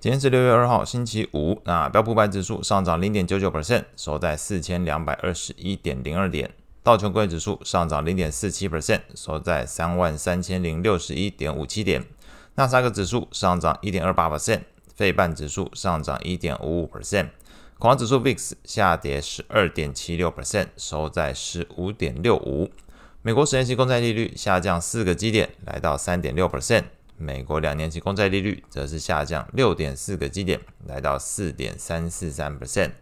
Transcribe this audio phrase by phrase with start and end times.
[0.00, 1.60] 今天是六月二号，星期五。
[1.64, 6.48] 那标普百指数上涨零点九九 percent，收在四千两百二十一点零二点。
[6.84, 12.04] 道琼工业指数上涨零点四七 percent，收在三万三千零六十一点五七点。
[12.54, 14.60] 纳斯达克指数上涨一点二八 percent，
[14.94, 17.30] 费半指数上涨一点五五 percent。
[17.80, 22.70] 恐慌指数 VIX 下跌十二点七六 percent，收在十五点六五。
[23.22, 26.84] 美国十年期公债利率下降四个基点，来到三点六 percent。
[27.18, 32.92] 美国两年期公债利率则是下降六点四个基点，来到四点三四三 percent。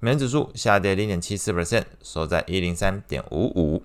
[0.00, 3.82] 美元指数下跌零点七四 percent，收在一零三点五五。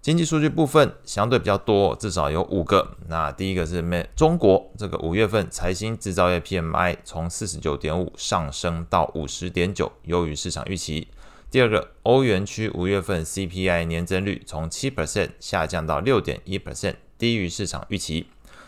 [0.00, 2.96] 经济数据部分相对比较多，至少有五个。
[3.08, 11.08] 那第一个是美中国这个五月份财新制造业 PMI 从四十九点五上升到五十点九，优于市场预期。
[11.50, 18.26] 第二个，欧元区五月份 CPI 年增率从七 percent 下降到六点一 percent，低于市场预期。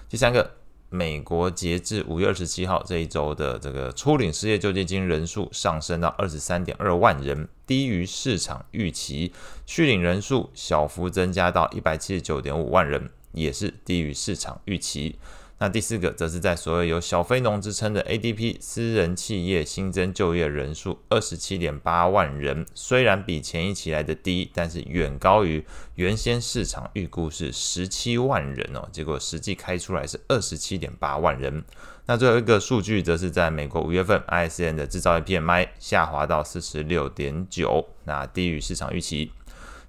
[0.08, 0.50] 第三个。
[0.88, 9.32] 美国截至五月二十七号这一周的这个初领失业救济金人数上升到二十三点二万人，低于市场预期；
[9.66, 15.18] 续领人数小幅增加到一百七十九点五万人，也是低于市场预期。
[15.58, 31.64] 那第四个则是在所谓有小非农之称的 ADP 私人企业新增就业人数二十七点八万人，虽然比前一期来的低，但是远高于原先市场预估是十七万人哦，结果实际开出来是二十七点八万人。
[32.08, 39.32] 那最后一个数据则是在美国五月份 ISM 的制造业 PMI 下滑到四十六点九，那低于市场预期。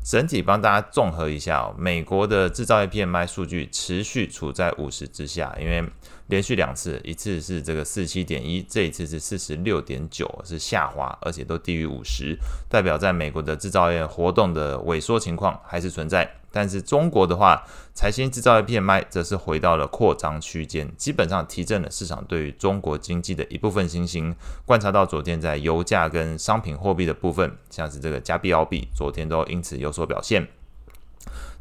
[0.04, 5.84] 整体帮大家综合一下哦，美国的制造业 PMI 数据持续处在五十之下，因为
[6.28, 12.38] 连续两次，一次是这个四七点一，这一次是四十六点九，是下滑，而且都低于五十，
[12.70, 16.30] 代表在美国的制造业活动的萎缩情况还是存在。
[16.58, 17.64] 但是中国的话，
[17.94, 24.36] 财新制造业 PMI 则是回到了扩张区间，基本上提振了市场对于中国经济的一部分信心。
[24.66, 30.48] 观察到昨天在油价跟商品货币的部分，像是这个加币、澳币，昨天都因此有所表现。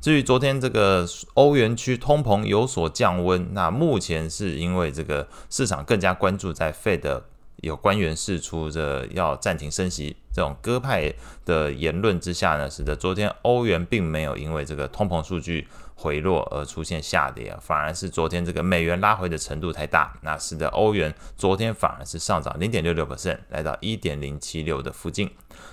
[0.00, 7.20] 至于昨天这个欧元区通膨有所降温，那目前是因为这个市场更加关注在 Fed。
[7.62, 11.12] 有官员释出这要暂停升息这种鸽派
[11.44, 25.30] 的言论之下呢，使得昨天欧元并没有因为这个通膨数据回落而出现下跌，反而是昨天这个美元拉回的程度太大，那使得欧元昨天反而是上涨零点六六 percent，来到一点零七六的附近。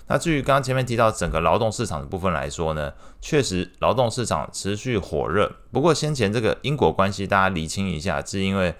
[0.08, 8.74] 那至于刚刚前面提到整个劳动市场的部分来说呢，确实劳动市场持续火热，不过先前这个因果关系大家理清一下，是因为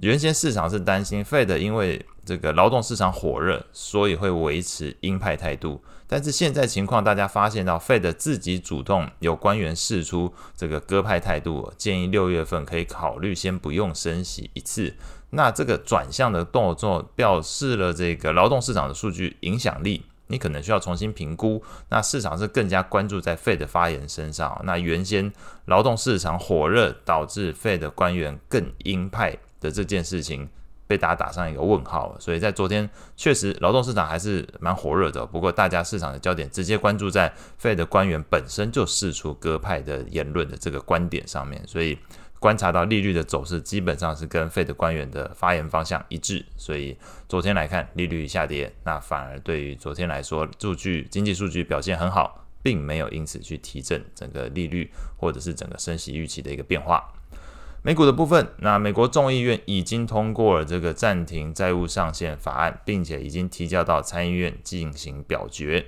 [0.00, 5.82] 原先市场是担心 Fed 因为这个劳动市场火热，所以会维持鹰派态度。
[6.06, 14.94] 但是现在情况，大家发现到，Fed 自己主动有官员试出这个鸽派态度，建议六月份可以考虑先不用升息一次。
[15.30, 21.62] 那这个转向的动作，表示了这个劳动市场的数据影响力，你可能需要重新评估。
[21.88, 24.58] 那市场是更加关注在 Fed 发言身上。
[24.64, 25.32] 那原先
[25.66, 30.48] 劳动市场火热，导致 Fed 官员更鹰派的这件事情。
[30.88, 35.26] 被大家打上一个问号，所以在昨天确实劳动市场还是蛮火热的。
[35.26, 37.30] 不过大家市场的焦点直接关注在
[37.60, 41.98] Fed 的官员本身就释出鸽派的言论的这个观点上面，所以
[42.38, 46.42] 观察到利率的走势基本上是跟 Fed 官员的发言方向一致。
[46.56, 46.96] 所以
[47.28, 57.12] 昨天来看利率下跌，那反而对于昨天来说，数据经济数据表现很好，并没有因此去提振整个利率或者是整个升息预期的一个变化。
[57.82, 65.86] 美股的部分，那美国众议院已经通过了这个暂停债务上限法案，并且已经提交到参议院进行表决。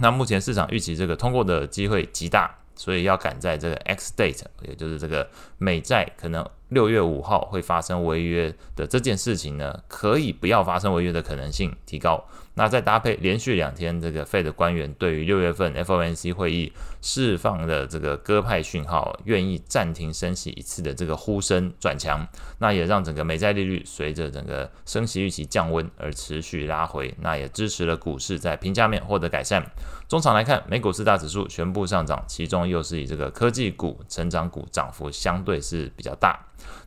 [0.00, 6.44] 那目前市场预期这个通过的机会极大，所以要赶在这个 X date，也就是这个美债可能。
[6.70, 12.24] 六月五号会发生违约的这件事情呢，可以不要发生违约的可能性提高。
[12.54, 22.26] 那再搭配连续两天这个 Fed 官员对于六月份 FOMC 会议释放的这个鸽派讯号，愿意暂停升息一次的这个呼声转强，
[22.58, 29.64] 那也让整个美债利率随着整个升息预期降温而持续拉回，那也支持了股市在平价面获得改善。
[30.08, 36.38] 中场来看，美股四大指数全部上涨，其中又是以这个科技股、成长股涨幅相对是比较大。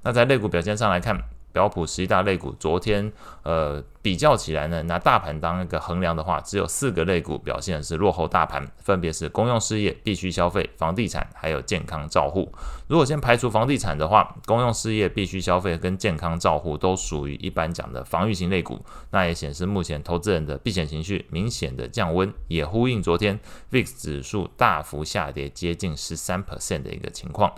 [0.04, 1.18] 那在类股表现上来看，
[1.52, 3.12] 标普十一大类股昨天，
[3.44, 12.52] 呃，比较起来呢，拿大盘当一个衡量的话，只有四个类股表现是落后大盘，分别是公用事业、必需消费、房地产，还有健康照护。
[12.88, 23.40] 如果先排除房地产的话，公用事业、必需消费跟健康照护都属于一般讲的防御型类股，那也显示目前投资人的避险情绪明显的降温，也呼应昨天
[23.72, 27.54] VIX 指数大幅下跌接近十三 percent 的一个情况。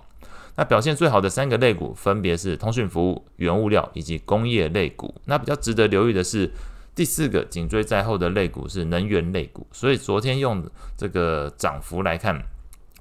[0.57, 5.13] 那表现最好的三个类股分别是通讯服务、原物料以及工业类股。
[5.25, 6.50] 那比较值得留意的是，
[6.96, 9.68] 第四个紧追在后的类股是能源类股。
[9.72, 10.63] 所以昨天用
[10.98, 12.42] 这个涨幅来看，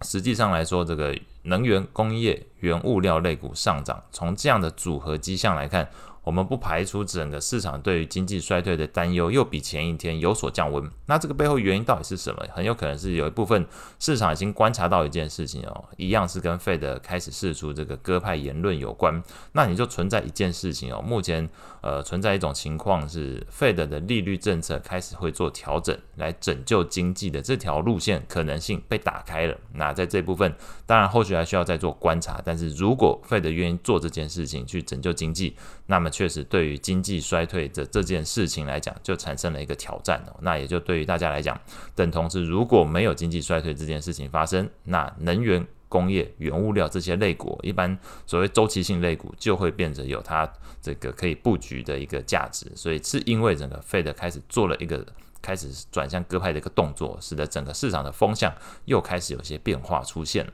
[0.03, 5.89] 实际上来说，这个能源、工业、原物料类股上涨，从这样的组合迹象来看。
[6.25, 10.91] 我们不排除整个市场对于经济衰退的担忧又比前一天有所降温。
[11.07, 12.45] 那这个背后原因到底是什么？
[12.53, 13.67] 很有可能是有一部分
[14.01, 19.23] 市场已经观察到一件事情哦，一样是跟费德开始释出这个鸽派言论有关。
[19.53, 21.49] 那你就存在一件事情哦，目前
[21.83, 29.57] 呃存在一种情况是费德的利率政策开始会做调整，来拯救经济的这条路线可能性被打开了。
[29.75, 30.55] 那在这部分，
[30.87, 32.41] 当然后续还需要再做观察。
[32.45, 35.55] 但是如果费德愿意做这件事情去拯救经济，
[35.87, 40.37] 那么确实，对于经济衰退的这件事情来讲，就产生了一个挑战哦。
[40.43, 41.61] 那也就对于大家来讲，
[41.97, 50.49] 等同是如果没有经济衰退这件事情发生，那能源、工业、原物料这些类股，一般所谓周期性类股，就会变得有它
[50.81, 52.71] 这个可以布局的一个价值。
[52.77, 55.05] 所以是因为整个 Fed 开始做了一个
[55.43, 60.53] 开始转向鸽派的一个动作，使得整个市场的风向又开始有些变化出现了。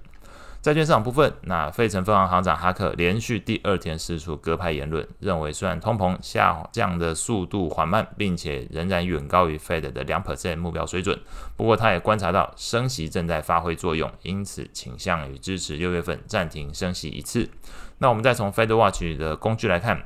[0.62, 11.18] 债券市场部分，那费城分行行长哈克连续第二天释出鸽派言论，认为虽然通膨下降的速度缓慢，并且仍然远高于 Fed 的两 percent 目标水准，
[11.56, 17.48] 不过他也观察到升息正在发挥作用，因此倾向于支持六月份暂停升息一次。
[17.96, 20.02] 那我们再从 Fed Watch 的工具来看，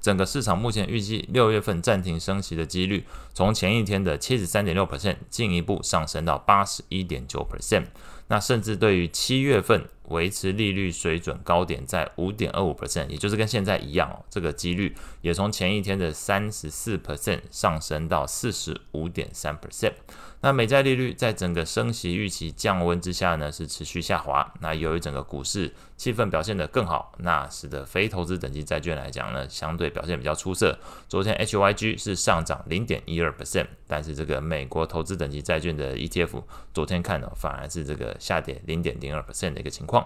[0.00, 3.04] 整个市场目前预计六月份暂停升息的几率，
[3.34, 7.86] 从前一天的七十三点六 percent 进一步上升到八十一点九 percent。
[8.30, 19.94] 那甚至对于七月份维持利率水准高点在五点二五 percent，也就是跟现在一样哦，这个几率也从前一天的三十四 percent 上升到四十五点三 percent。
[20.42, 24.54] 那美债利率在整个升息预期降温之下呢，是持续下滑。
[24.60, 30.78] 那由于整个股市气氛表现得更好，那使得非投资等级债券来讲呢，相对表现比较出色。
[31.08, 36.42] 昨天 HYG 是上涨零点一二 percent，但是这个美国投资等级债券的 ETF
[36.72, 39.99] 昨天看呢，反而是这个下跌零点零二 percent 的一个情况。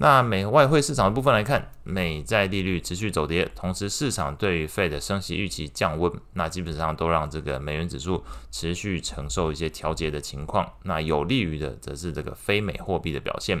[0.00, 8.22] 那美外汇市场的部分来看，美债利率持续走跌，同时市场对于 Fed 升息预期降温，那基本上都让这个美元指数
[8.52, 10.72] 持续承受一些调节的情况。
[10.84, 13.60] 那有利于的则是这个非美货币的表现。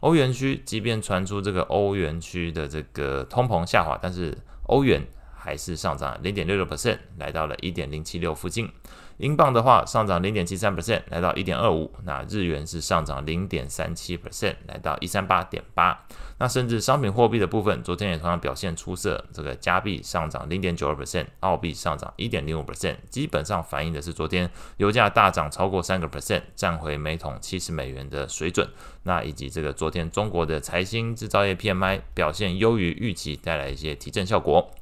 [0.00, 4.36] 欧元区即便传出这个欧元区的这个通膨下滑，但是
[4.68, 5.06] 欧元
[5.44, 8.66] 还是上涨零点六六 percent，来到了一点零七六附近。
[9.18, 11.92] 英镑的话上涨零点七三 percent，来到一点二五。
[12.02, 16.04] 那日元是上涨零点三七 percent，来到一三八点八。
[16.38, 19.24] 那甚至商品货币的部分，昨天也同样表现出色。
[19.32, 28.68] 这个加币上涨零点九二 percent，澳币上涨一点零五 percent，基本上反映的是昨天油价大涨超过三个 percent，站回每桶七十美元的水准。
[29.04, 34.74] 那以及这个昨天中国的财新制造业 PMI 表现优于预期，带来一些提振效果。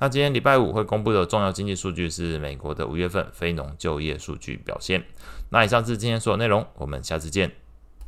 [0.00, 5.04] 那今天礼拜五会公布的重要经济数据是美国的五月份非农就业数据表现。
[5.50, 7.59] 那以上是今天所有内容，我们下次见。